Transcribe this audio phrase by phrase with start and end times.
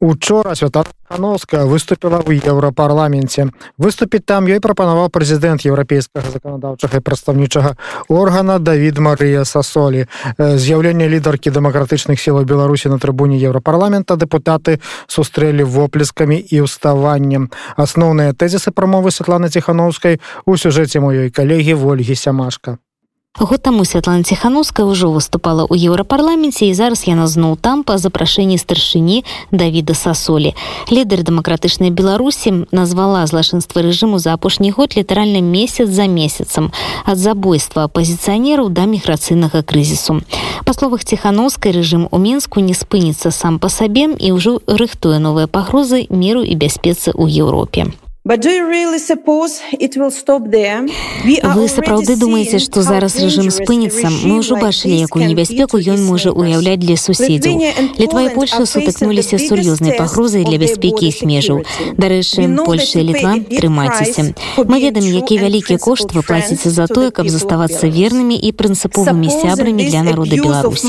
[0.00, 3.54] Учора Святлана Хановская выступила ў еўрапарламенце.
[3.78, 7.70] Выступіць там ёй прапанаваў прэзідэнт еўрапейскага заканадаўчага і прадстаўнічага
[8.08, 10.08] органа Давід Марыя Сасолі.
[10.36, 17.52] З'яўленне лідаркі дэмакратычных сілаў Беларусі на трыбуне еўрапарламента дэпутаты сустрэлі воплескамі і ўставаннем.
[17.76, 22.82] Асноўныя тэзісы прамовы Святланы Ціхановскай у сюжэце маёй калегі Вольгі Сямашка.
[23.38, 28.54] Год таму Святлана Ціхановская ўжо выступала ў еўрапарламенце і зараз яна зноў там па запрашэнні
[28.62, 30.54] старшыні Давіда Сасолі.
[30.86, 36.70] Лідар дэмакратычнай Беларусі назвала злачынства рэжыму за апошні год літаральна месяц за месяцам
[37.02, 40.22] ад забойства апазіцыянераў да міграцыйнага крызісу.
[40.62, 45.50] Па словах ціхановскай рэжым у Менску не спыніцца сам па сабе і ўжо рыхтуе новыя
[45.50, 47.90] пагрозы міру і бяспецы ў Еўропе.
[51.44, 54.08] Вы сапраўды думаеце, што зараз рэжым спыніцца.
[54.08, 57.60] Мы ўжо бачылі, якую небяспеку ён можа ўяўляць для суседзяў.
[58.00, 61.68] Літва і Польша сутыкнуліся сур'ёзнай пагрозай для бяспекі іх межаў.
[62.00, 64.32] Дарэчы, Польша і Літва трымайцеся.
[64.56, 69.84] Мы ведаем, які вялікі кошт вы плаціце за тое, каб заставацца вернымі і прынцыповымі сябрамі
[69.84, 70.88] для народа Беларусі.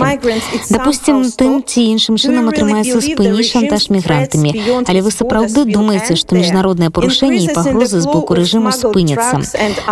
[0.71, 4.55] Дапусцім, тым ці іншым чынам атрымаецца спыніць шантаж мігрантамі.
[4.87, 9.45] Але вы сапраўды думаеце, што міжнароднае парушэнне парушэнні і пагрозы з боку рэжыму спыняцца.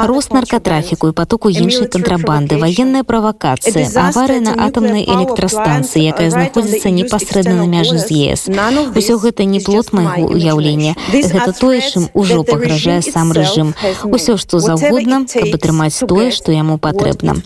[0.09, 7.61] Рост наркотрафіку і потоку іншай кантрабанды, ваенная правакацыя, аварыя на атамнай электрастанцыі, якая знаходзіцца непасрэдна
[7.61, 8.49] на мяжы з ЕС.
[8.49, 10.95] Усё гэта не плод майго ўяўлення.
[11.13, 13.73] Гэта тое, чым ужо пагражае сам рэжым.
[14.03, 17.37] Усё, што заўгодна, каб атрымаць тое, што яму патрэбна.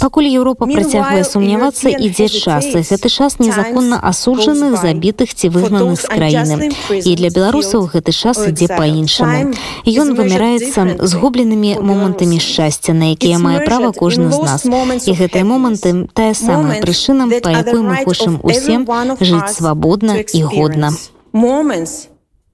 [0.00, 2.66] Пакуль Еўропа працягвае сумнявацца, ідзе час.
[2.70, 6.70] Гэты час незаконна асуджаных, забітых ці выгнаных з краіны.
[6.92, 9.39] І для беларусаў гэты час ідзе па-іншаму.
[9.85, 14.61] Ён вымяраецца згубленымі момантамі шчасця, на якія мае права кожны з нас.
[15.07, 18.85] І гэтыя моманты тая самая прычына, па якой мы хочам усім
[19.19, 20.91] жыць свабодна і годна.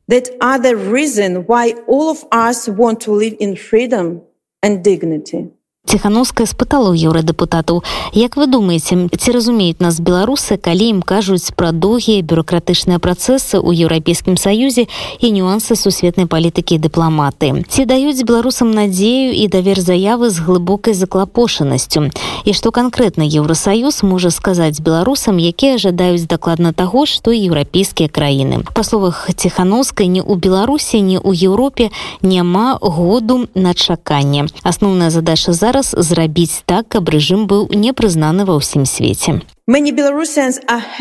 [0.07, 4.21] That are the reason why all of us want to live in freedom
[4.63, 5.51] and dignity.
[5.92, 7.82] ціхановская спытала ў еўрадэпутатаў
[8.16, 13.84] як вы думаеце ці разумеюць нас беларусы калі ім кажуць пра доўгія бюрократычныя працэсы ў
[13.84, 14.88] еўрапейскім саюзе
[15.20, 22.08] і нюансы сусветнай палітыкі дыпламаты ці даюць беларусам надзею і давер заявы з глыбокай заклапошанасцю
[22.48, 28.80] і што канкрэтна еўросаюз можа сказаць беларусам якія жадаюць дакладна таго што еўрапейскія краіны па
[28.80, 31.92] словах ціхановскай не ў беларусі не ў еўропе
[32.24, 38.44] няма году на чаканне асноўная задача зараз зараз зрабіць так каб рэжым быў не прызнаны
[38.48, 39.40] ва ўсім свеце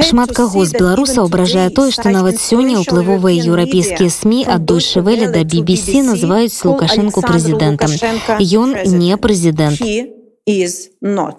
[0.07, 5.41] шмат каго з беларусаў абражае тое што нават сёння ўплывовыя еўрапейскія сМ ад дойшевеля да
[5.41, 7.91] BBC называюць лукашэнку прэзідэнтам
[8.37, 8.69] ён
[9.01, 9.79] не прэзідэнт
[11.01, 11.37] not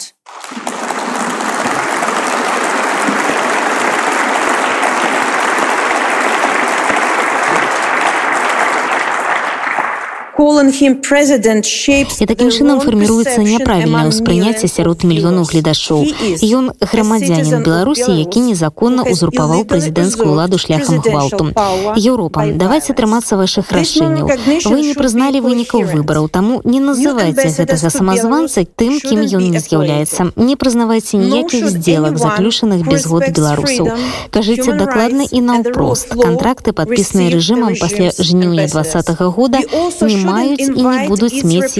[12.20, 16.08] І такім чынам фарміруецца няправільнае ўспрыняцце сярод мільёнаў гледашоў.
[16.42, 21.52] Ён грамадзянін Беларусі, які незаконна узурпаваў прэзідэнцкую ўладу шляхам гвалту.
[21.96, 24.26] Еўропа, давайте трымацца вашых рашэнняў.
[24.66, 30.32] Вы не прызналі вынікаў выбараў, таму не называйце гэтага самазванца тым, кім ён не з'яўляецца.
[30.36, 33.94] Не прызнавайце ніякіх здзелак, заключаных без год беларусаў.
[34.34, 36.16] Кажыце дакладна і наўпрост.
[36.16, 39.58] Кантракты, падпісаныя рэжымам пасля жніўня два -го года,
[40.00, 41.76] не маюць і не будуць мець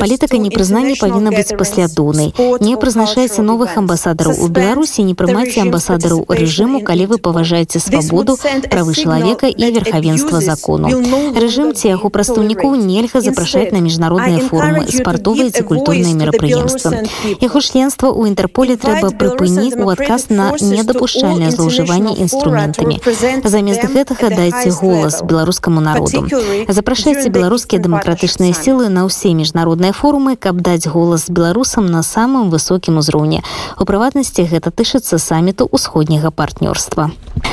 [0.00, 2.32] палітыка непрызнання павінна быць паслядоўнай
[2.64, 8.38] не прызначаецца новых амбасадараў у беларусі не прымайце амбасадараў рэжыму калі вы паважаеце свабоду
[8.70, 10.88] правы чалавека і верхавенства закону
[11.44, 17.04] рэжым ці яго прадстаўнікоў нельга запрашаць на міжнародныя форумы спартовыя ці культурныя мерапрыемствы
[17.44, 23.00] яго членства ў інтэрполе трэба прыпыніць у адказ на недапушчальнае злоўжыванне інструментамі
[23.44, 26.24] замест гэтага дайце голас беларускаму народу
[26.68, 32.52] запрашайце беларускі беларускія дэмакратычныя сілы на ўсе міжнародныя форумы каб даць голас беларусам на самым
[32.54, 33.42] высокім узроўні
[33.80, 37.10] у прыватнасці гэта тышыцца саміту ўсходняга партнёрства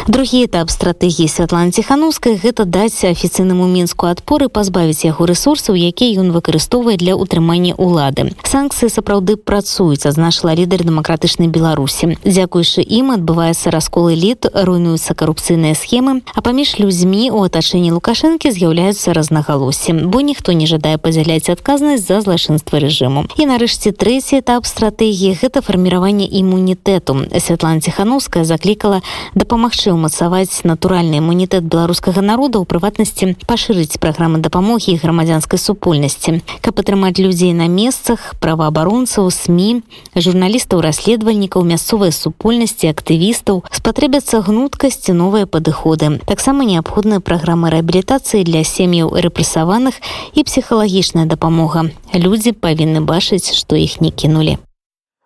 [0.07, 6.30] другі этап стратэгіі святлана ціхановскай гэта даць афіцыйнаму мінску адпоры пазбавіць яго рэсурсаў якія ён
[6.30, 14.13] выкарыстоўвае для ўтрымання улады санкцыі сапраўды працуюць азначыла лідар дэмакратычнай беларусі дзякуючы ім адбываецца раскол
[14.13, 20.69] эліт руйнуюцца карупцыйныя схемы а паміж людзьмі у атачэнні лукашэнкі з'яўляюцца разнагалоссем бо ніхто не
[20.69, 27.81] жадае падзяляць адказнасць за злачынства рэжыму і нарэшце трэці этап стратэгіі гэта фарміраванне імунітэту Святлана
[27.81, 29.02] ціхановская заклікала
[29.34, 36.78] дапамагчы ўмацаваць натуральны імунітэт беларускага народа ў прыватнасці пашырыць праграмы дапамогі і грамадзянскай супольнасці каб
[36.78, 39.81] атрымаць людзей на месцах праваабаронцаў сМ
[40.13, 49.18] журналістаў расследавальнікаў мясцовай супольнасці актывістаў спатрэбяцца гнуткасці новыя падыходы таксама неабходная праграма рэабілітацыі для сем'яў
[49.18, 49.98] рэпрэсаваных
[50.38, 54.62] і псіхалагічная дапамога людзі павінны бачыць што іх не кінулі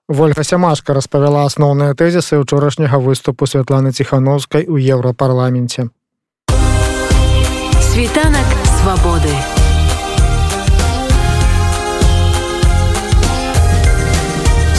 [0.10, 5.90] ольга сямашка распавяла асноўныя тэзісы учорашняга выступу святланы ціхановскай у еўрапарламенце
[7.92, 8.50] світанак
[8.80, 9.34] свабоды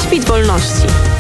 [0.02, 1.13] świt wolności